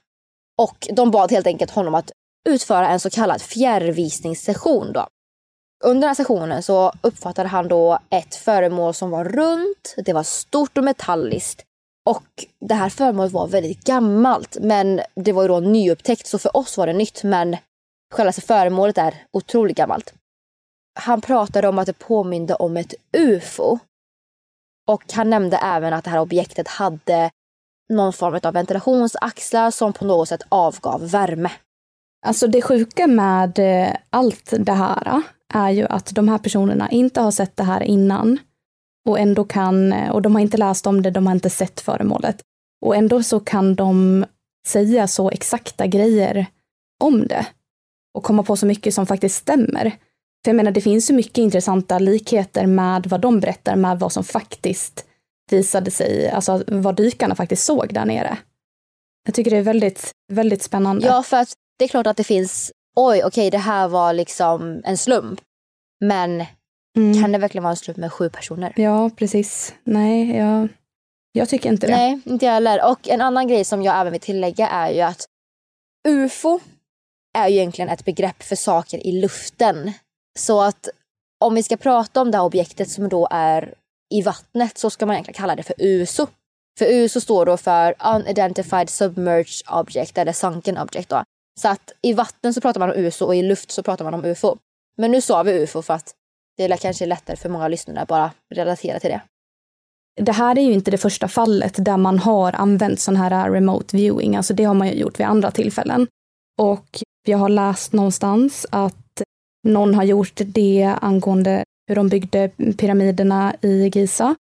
[0.58, 2.12] Och de bad helt enkelt honom att
[2.50, 5.08] utföra en så kallad fjärrvisningssession då.
[5.84, 10.24] Under den här sessionen så uppfattade han då ett föremål som var runt, det var
[10.24, 11.66] stort och metalliskt.
[12.10, 16.58] Och det här föremålet var väldigt gammalt men det var ju då nyupptäckt så för
[16.58, 17.58] oss var det nytt men
[18.14, 20.14] själva föremålet är otroligt gammalt.
[21.00, 23.80] Han pratade om att det påminde om ett ufo.
[24.88, 27.32] Och han nämnde även att det här objektet hade
[27.90, 31.52] någon form av ventilationsaxlar som på något sätt avgav värme.
[32.26, 35.22] Alltså det sjuka med eh, allt det här
[35.54, 38.38] är ju att de här personerna inte har sett det här innan
[39.10, 42.41] och ändå kan, och de har inte läst om det, de har inte sett föremålet.
[42.86, 44.26] Och ändå så kan de
[44.68, 46.45] säga så exakta grejer
[47.04, 47.47] om det
[48.14, 49.91] och komma på så mycket som faktiskt stämmer.
[50.43, 54.12] För jag menar, det finns ju mycket intressanta likheter med vad de berättar med vad
[54.12, 55.06] som faktiskt
[55.52, 58.38] visade sig, alltså vad dykarna faktiskt såg där nere.
[59.26, 61.08] Jag tycker det är väldigt, väldigt spännande.
[61.08, 64.14] Ja, för att det är klart att det finns, oj, okej, okay, det här var
[64.14, 65.42] liksom en slump.
[66.06, 66.46] Men
[66.98, 67.22] mm.
[67.22, 68.74] kan det verkligen vara en slump med sju personer?
[68.76, 69.74] Ja, precis.
[69.84, 70.68] Nej, jag,
[71.32, 71.96] jag tycker inte det.
[71.96, 72.92] Nej, inte jag heller.
[72.92, 75.26] Och en annan grej som jag även vill tillägga är ju att
[76.08, 76.60] UFO
[77.38, 79.92] är ju egentligen ett begrepp för saker i luften.
[80.40, 80.90] Så att
[81.40, 83.74] om vi ska prata om det här objektet som då är
[84.14, 86.28] i vattnet så ska man egentligen kalla det för USO.
[86.80, 91.10] För USO står då för Unidentified Submerged Object eller Sunken Object.
[91.10, 91.24] Då.
[91.60, 94.14] Så att i vatten så pratar man om USO och i luft så pratar man
[94.14, 94.57] om UFO.
[94.97, 96.14] Men nu sa vi UFO för att
[96.57, 99.22] det är kanske lättare för många lyssnare att bara relatera till det.
[100.22, 103.97] Det här är ju inte det första fallet där man har använt sån här remote
[103.97, 106.07] viewing, alltså det har man ju gjort vid andra tillfällen.
[106.60, 109.22] Och jag har läst någonstans att
[109.68, 114.36] någon har gjort det angående hur de byggde pyramiderna i Giza.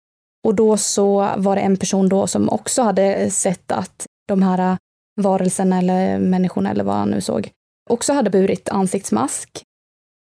[0.48, 4.78] Och då så var det en person då som också hade sett att de här
[5.18, 7.52] varelsen eller människorna eller vad han nu såg
[7.88, 9.64] också hade burit ansiktsmask.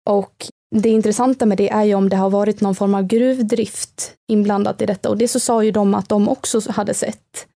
[0.09, 0.45] Och
[0.75, 4.81] det intressanta med det är ju om det har varit någon form av gruvdrift inblandat
[4.81, 7.47] i detta och det så sa ju de att de också hade sett.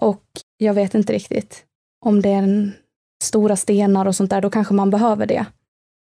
[0.00, 0.24] Och
[0.56, 1.64] jag vet inte riktigt
[2.06, 2.72] om det är en
[3.24, 5.46] stora stenar och sånt där, då kanske man behöver det.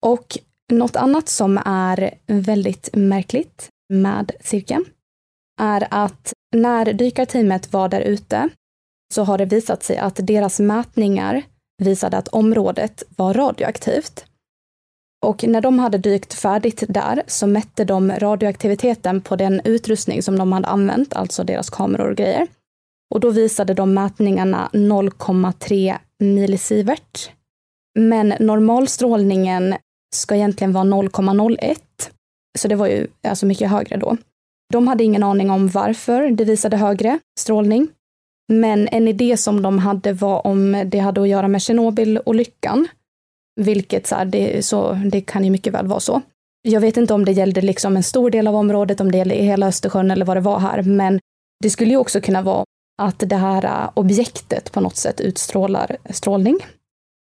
[0.07, 0.39] Och
[0.73, 4.85] något annat som är väldigt märkligt med cirkeln
[5.61, 8.49] är att när dykarteamet var där ute
[9.15, 11.43] så har det visat sig att deras mätningar
[11.83, 14.25] visade att området var radioaktivt.
[15.27, 20.39] Och när de hade dykt färdigt där så mätte de radioaktiviteten på den utrustning som
[20.39, 22.47] de hade använt, alltså deras kameror och grejer.
[23.15, 27.31] Och då visade de mätningarna 0,3 millisievert.
[27.99, 29.75] Men normalstrålningen
[30.15, 31.77] ska egentligen vara 0,01.
[32.59, 34.17] Så det var ju alltså mycket högre då.
[34.73, 37.89] De hade ingen aning om varför det visade högre strålning.
[38.53, 42.89] Men en idé som de hade var om det hade att göra med Tjernobylolyckan.
[43.61, 46.23] Vilket så, här, det, så det kan ju mycket väl vara så.
[46.63, 49.35] Jag vet inte om det gällde liksom en stor del av området, om det gällde
[49.35, 51.21] hela Östersjön eller vad det var här, men
[51.63, 52.65] det skulle ju också kunna vara
[53.03, 56.59] att det här äh, objektet på något sätt utstrålar strålning.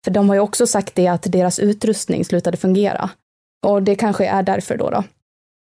[0.06, 3.10] För de har ju också sagt det att deras utrustning slutade fungera.
[3.68, 4.90] Och det kanske är därför då.
[4.90, 5.04] då.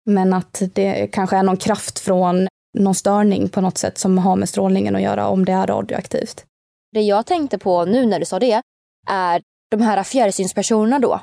[0.05, 4.35] Men att det kanske är någon kraft från någon störning på något sätt som har
[4.35, 6.45] med strålningen att göra om det är radioaktivt.
[6.91, 8.61] Det jag tänkte på nu när du sa det
[9.07, 9.41] är
[9.71, 11.21] de här fjärrsynspersonerna då.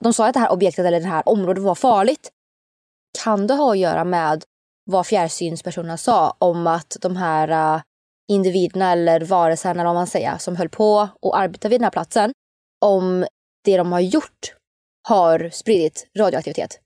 [0.00, 2.30] De sa att det här objektet eller det här området var farligt.
[3.24, 4.44] Kan det ha att göra med
[4.84, 7.82] vad fjärrsynspersonerna sa om att de här äh,
[8.28, 11.90] individerna eller varelserna, eller vad man säger, som höll på och arbetade vid den här
[11.90, 12.32] platsen,
[12.80, 13.26] om
[13.64, 14.54] det de har gjort
[15.08, 16.80] har spridit radioaktivitet.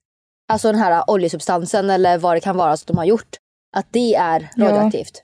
[0.48, 3.36] Alltså den här äh, oljesubstansen eller vad det kan vara som de har gjort.
[3.76, 5.10] Att det är radioaktivt.
[5.14, 5.22] Ja.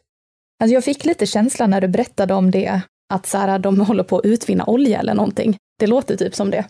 [0.64, 2.80] Alltså jag fick lite känsla när du berättade om det,
[3.14, 5.56] att så här, de håller på att utvinna olja eller någonting.
[5.78, 6.64] Det låter typ som det.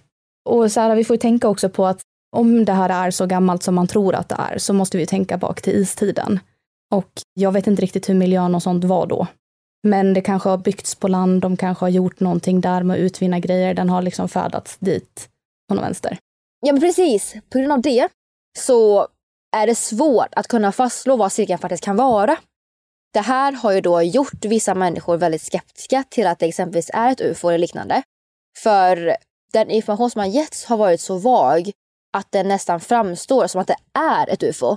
[0.49, 2.01] Och så här, vi får ju tänka också på att
[2.37, 5.07] om det här är så gammalt som man tror att det är, så måste vi
[5.07, 6.41] tänka bak till istiden.
[6.95, 9.27] Och jag vet inte riktigt hur miljön och sånt var då.
[9.83, 13.01] Men det kanske har byggts på land, de kanske har gjort någonting där med att
[13.01, 15.29] utvinna grejer, den har liksom färdats dit
[15.68, 16.18] på någon vänster.
[16.66, 18.09] Ja men precis, på grund av det
[18.59, 19.09] så
[19.55, 22.37] är det svårt att kunna fastslå vad cirkeln faktiskt kan vara.
[23.13, 27.13] Det här har ju då gjort vissa människor väldigt skeptiska till att det exempelvis är
[27.13, 28.03] ett ufo eller liknande.
[28.59, 29.17] För
[29.53, 31.71] den information som har getts har varit så vag
[32.17, 34.77] att det nästan framstår som att det är ett ufo.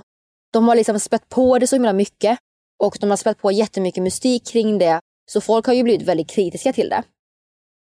[0.52, 2.38] De har liksom spett på det så himla mycket
[2.82, 5.00] och de har spett på jättemycket mystik kring det.
[5.30, 7.02] Så folk har ju blivit väldigt kritiska till det.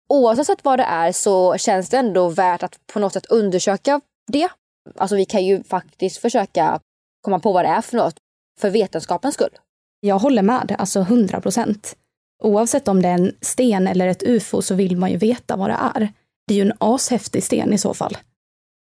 [0.09, 4.01] Oavsett vad det är så känns det ändå värt att på något sätt undersöka
[4.32, 4.49] det.
[4.97, 6.80] Alltså vi kan ju faktiskt försöka
[7.26, 8.16] komma på vad det är för något
[8.60, 9.58] för vetenskapens skull.
[10.00, 11.96] Jag håller med, alltså 100 procent.
[12.42, 15.70] Oavsett om det är en sten eller ett ufo så vill man ju veta vad
[15.70, 16.12] det är.
[16.46, 18.16] Det är ju en ashäftig sten i så fall.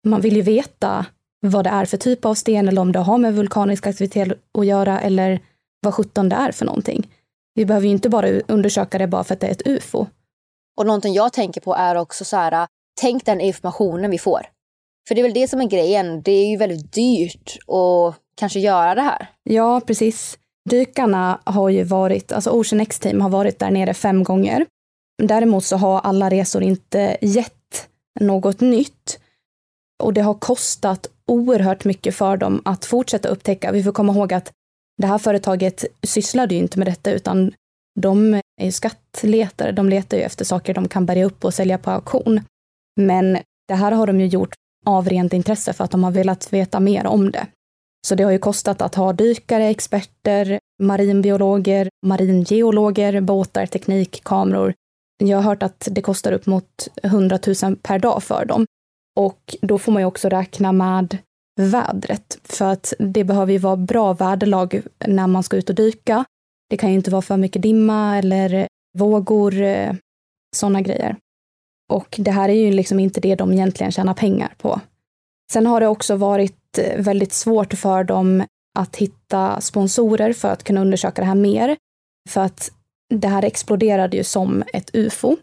[0.07, 1.05] Man vill ju veta
[1.41, 4.65] vad det är för typ av sten eller om det har med vulkanisk aktivitet att
[4.65, 5.39] göra eller
[5.81, 7.09] vad sjutton det är för någonting.
[7.53, 10.05] Vi behöver ju inte bara undersöka det bara för att det är ett ufo.
[10.77, 12.67] Och någonting jag tänker på är också så här,
[13.01, 14.45] tänk den informationen vi får.
[15.07, 18.59] För det är väl det som är grejen, det är ju väldigt dyrt att kanske
[18.59, 19.27] göra det här.
[19.43, 20.37] Ja, precis.
[20.69, 24.65] Dykarna har ju varit, alltså Ocean X-team har varit där nere fem gånger.
[25.23, 29.19] Däremot så har alla resor inte gett något nytt.
[30.03, 33.71] Och det har kostat oerhört mycket för dem att fortsätta upptäcka.
[33.71, 34.51] Vi får komma ihåg att
[34.97, 37.53] det här företaget sysslade ju inte med detta utan
[37.99, 39.71] de är ju skattletare.
[39.71, 42.41] De letar ju efter saker de kan bärga upp och sälja på auktion.
[43.01, 44.53] Men det här har de ju gjort
[44.85, 47.47] av rent intresse för att de har velat veta mer om det.
[48.07, 54.73] Så det har ju kostat att ha dykare, experter, marinbiologer, maringeologer, båtar, teknik, kameror.
[55.23, 58.65] Jag har hört att det kostar upp mot 100 000 per dag för dem.
[59.15, 61.17] Och då får man ju också räkna med
[61.61, 66.25] vädret, för att det behöver ju vara bra väderlag när man ska ut och dyka.
[66.69, 69.93] Det kan ju inte vara för mycket dimma eller vågor, eh,
[70.55, 71.15] sådana grejer.
[71.93, 74.81] Och det här är ju liksom inte det de egentligen tjänar pengar på.
[75.51, 76.62] Sen har det också varit
[76.97, 78.43] väldigt svårt för dem
[78.79, 81.77] att hitta sponsorer för att kunna undersöka det här mer.
[82.29, 82.71] För att
[83.13, 85.37] det här exploderade ju som ett ufo.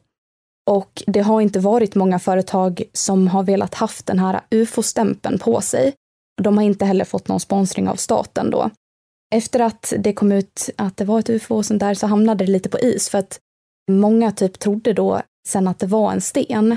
[0.70, 5.61] Och det har inte varit många företag som har velat haft den här ufo-stämpeln på
[5.61, 5.95] sig.
[6.43, 8.70] De har inte heller fått någon sponsring av staten då.
[9.35, 12.45] Efter att det kom ut att det var ett ufo och sånt där så hamnade
[12.45, 13.41] det lite på is för att
[13.91, 16.76] många typ trodde då sen att det var en sten.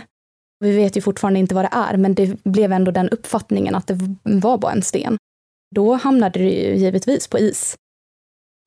[0.64, 3.88] Vi vet ju fortfarande inte vad det är, men det blev ändå den uppfattningen att
[3.88, 5.18] det var bara en sten.
[5.76, 7.76] Då hamnade det ju givetvis på is.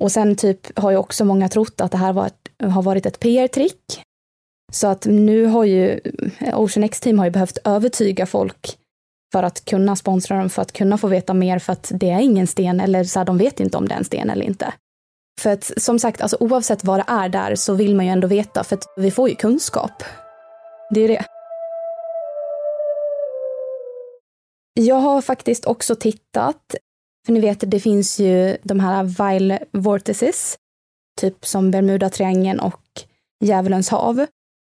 [0.04, 3.06] Och sen typ har ju också många trott att det här var ett, har varit
[3.06, 4.02] ett PR-trick.
[4.72, 6.00] Så att nu har ju
[6.38, 8.78] eh, Ocean X-team har ju behövt övertyga folk
[9.32, 12.20] för att kunna sponsra dem, för att kunna få veta mer, för att det är
[12.20, 14.72] ingen sten, eller så här, de vet inte om det är en sten eller inte.
[15.40, 18.28] För att som sagt, alltså, oavsett vad det är där så vill man ju ändå
[18.28, 20.02] veta, för att vi får ju kunskap.
[20.90, 21.24] Det är det.
[24.78, 26.74] Jag har faktiskt också tittat,
[27.26, 30.56] för ni vet, det finns ju de här Vile Vortices,
[31.20, 32.82] typ som Bermudatriangeln och
[33.44, 34.26] Djävulens hav.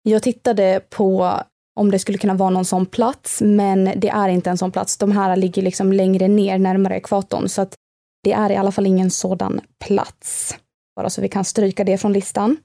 [0.03, 1.41] Jag tittade på
[1.81, 4.97] om det skulle kunna vara någon sån plats, men det är inte en sån plats.
[4.97, 7.75] De här ligger liksom längre ner, närmare ekvatorn, så att
[8.25, 10.57] det är i alla fall ingen sådan plats.
[10.97, 12.57] Bara så vi kan stryka det från listan.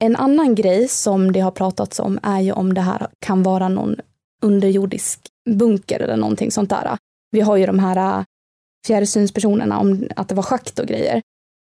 [0.00, 3.68] En annan grej som det har pratats om är ju om det här kan vara
[3.68, 3.96] någon
[4.42, 6.98] underjordisk bunker eller någonting sånt där.
[7.30, 8.24] Vi har ju de här äh,
[8.86, 11.22] fjärrsynspersonerna om att det var schakt och grejer.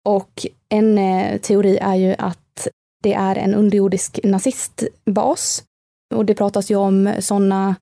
[0.08, 2.68] Och en äh, teori är ju att
[3.02, 5.64] det är en underjordisk nazistbas.
[6.14, 7.74] Och det pratas ju om sådana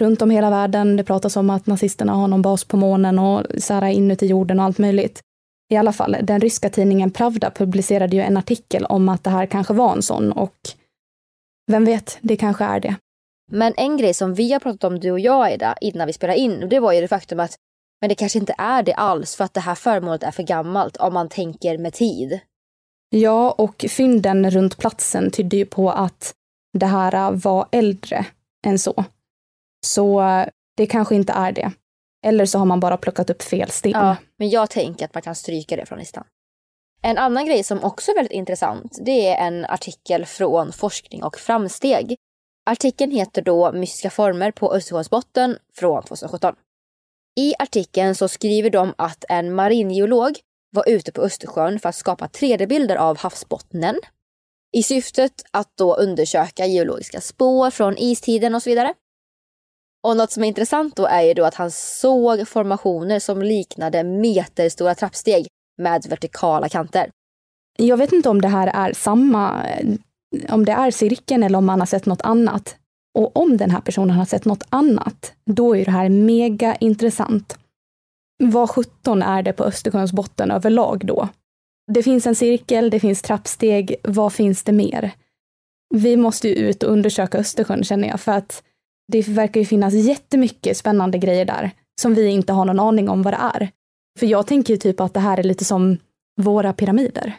[0.00, 0.96] runt om hela världen.
[0.96, 4.58] Det pratas om att nazisterna har någon bas på månen och så här inuti jorden
[4.58, 5.20] och allt möjligt.
[5.72, 9.46] I alla fall, den ryska tidningen Pravda publicerade ju en artikel om att det här
[9.46, 10.56] kanske var en sån och
[11.66, 12.96] vem vet, det kanske är det.
[13.52, 16.38] Men en grej som vi har pratat om, du och jag Ida, innan vi spelade
[16.38, 17.56] in, det var ju det faktum att
[18.00, 20.96] Men det kanske inte är det alls för att det här föremålet är för gammalt
[20.96, 22.40] om man tänker med tid.
[23.10, 26.34] Ja, och fynden runt platsen tyder ju på att
[26.78, 28.26] det här var äldre
[28.66, 29.04] än så.
[29.86, 30.22] Så
[30.76, 31.72] det kanske inte är det.
[32.26, 33.92] Eller så har man bara plockat upp fel sten.
[33.92, 36.24] Ja, men jag tänker att man kan stryka det från listan.
[37.02, 41.38] En annan grej som också är väldigt intressant, det är en artikel från Forskning och
[41.38, 42.16] framsteg.
[42.66, 46.54] Artikeln heter då Mystiska former på Östersjöns botten från 2017.
[47.40, 50.38] I artikeln så skriver de att en maringeolog
[50.70, 54.00] var ute på Östersjön för att skapa 3D-bilder av havsbottnen
[54.76, 58.94] i syftet att då undersöka geologiska spår från istiden och så vidare.
[60.02, 64.04] Och något som är intressant då är ju då att han såg formationer som liknade
[64.04, 65.46] meterstora trappsteg
[65.78, 67.10] med vertikala kanter.
[67.78, 69.66] Jag vet inte om det här är samma,
[70.48, 72.76] om det är cirkeln eller om man har sett något annat.
[73.18, 77.58] Och om den här personen har sett något annat, då är det här mega intressant.
[78.42, 81.28] Vad 17 är det på Östersjöns botten överlag då?
[81.92, 85.10] Det finns en cirkel, det finns trappsteg, vad finns det mer?
[85.94, 88.62] Vi måste ju ut och undersöka Östersjön känner jag, för att
[89.12, 91.70] det verkar ju finnas jättemycket spännande grejer där
[92.00, 93.70] som vi inte har någon aning om vad det är.
[94.18, 95.98] För jag tänker ju typ att det här är lite som
[96.40, 97.34] våra pyramider.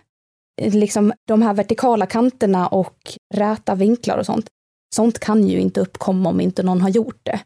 [0.61, 2.97] Liksom de här vertikala kanterna och
[3.33, 4.49] räta vinklar och sånt.
[4.95, 7.39] Sånt kan ju inte uppkomma om inte någon har gjort det.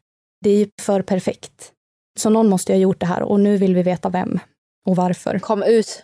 [0.43, 1.71] Det är ju för perfekt.
[2.19, 4.39] Så någon måste ju ha gjort det här och nu vill vi veta vem
[4.85, 5.39] och varför.
[5.39, 6.03] Kom ut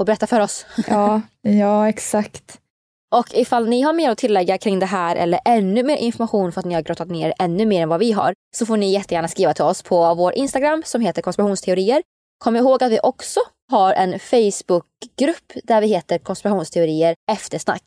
[0.00, 0.66] och berätta för oss.
[0.88, 2.60] ja, ja exakt.
[3.14, 6.60] Och ifall ni har mer att tillägga kring det här eller ännu mer information för
[6.60, 9.28] att ni har grottat ner ännu mer än vad vi har så får ni jättegärna
[9.28, 12.02] skriva till oss på vår Instagram som heter konspirationsteorier.
[12.38, 17.82] Kom ihåg att vi också har en Facebookgrupp där vi heter konspirationsteorier eftersnack.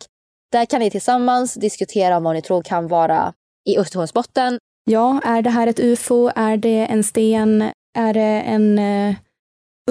[0.52, 3.34] Där kan ni tillsammans diskutera om vad ni tror kan vara
[3.70, 4.60] i Östersjöns botten.
[4.84, 6.30] Ja, är det här ett ufo?
[6.36, 7.72] Är det en sten?
[7.98, 9.16] Är det en eh,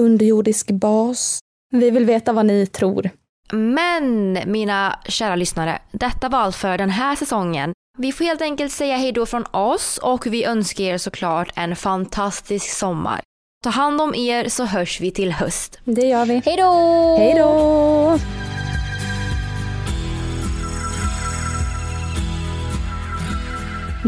[0.01, 1.39] underjordisk bas?
[1.71, 3.09] Vi vill veta vad ni tror.
[3.51, 7.73] Men mina kära lyssnare, detta var allt för den här säsongen.
[7.97, 11.75] Vi får helt enkelt säga hej då från oss och vi önskar er såklart en
[11.75, 13.21] fantastisk sommar.
[13.63, 15.79] Ta hand om er så hörs vi till höst.
[15.85, 16.41] Det gör vi.
[16.45, 17.15] Hej då!
[17.17, 18.17] Hej då!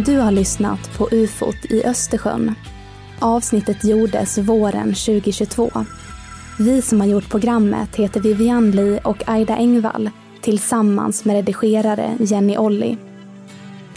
[0.05, 2.55] Du har lyssnat på UFOt i Östersjön.
[3.19, 5.71] Avsnittet gjordes våren 2022.
[6.59, 10.09] Vi som har gjort programmet heter Vivian Lee och Aida Engvall
[10.41, 12.97] tillsammans med redigerare Jenny Olli.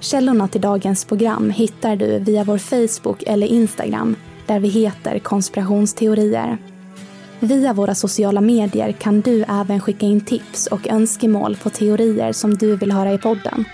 [0.00, 4.16] Källorna till dagens program hittar du via vår Facebook eller Instagram
[4.47, 6.59] där vi heter konspirationsteorier.
[7.40, 12.55] Via våra sociala medier kan du även skicka in tips och önskemål på teorier som
[12.55, 13.64] du vill höra i podden.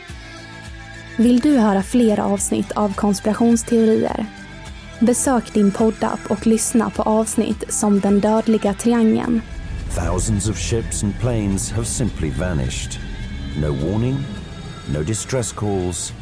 [1.16, 4.26] Vill du höra fler avsnitt av konspirationsteorier?
[5.00, 9.42] Besök din poddapp och lyssna på avsnitt som Den dödliga triangeln.
[9.94, 13.00] Thousands of ships and planes have simply vanished.
[13.60, 14.16] No warning,
[14.94, 16.12] no distress calls,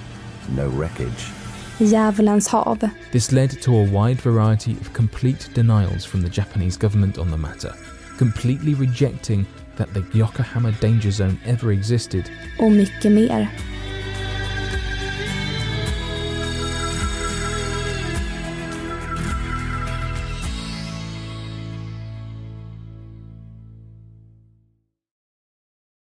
[0.57, 1.36] no wreckage.
[1.79, 2.91] Djävulens hav.
[3.13, 7.37] This led to a wide variety of complete denials from the Japanese government on the
[7.37, 7.75] matter,
[8.19, 9.47] completely rejecting
[9.77, 12.25] that the Yokohama danger zone ever existed.
[12.59, 13.49] Och mycket mer.